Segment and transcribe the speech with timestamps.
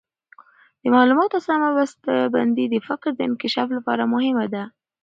[0.81, 4.63] د معلوماتو سمه بسته بندي د فکر د انکشاف لپاره مهمه ده.